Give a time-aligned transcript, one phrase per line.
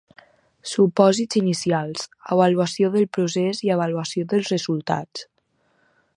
[0.69, 2.07] Supòsits inicials,
[2.37, 5.29] avaluació del procés i avaluació de resultats.